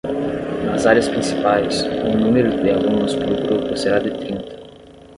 Nas 0.65 0.83
áreas 0.91 1.09
principais, 1.13 1.75
o 1.83 2.17
número 2.23 2.49
de 2.63 2.69
alunos 2.77 3.13
por 3.21 3.35
grupo 3.45 3.71
será 3.77 3.99
de 3.99 4.09
trinta. 4.19 4.53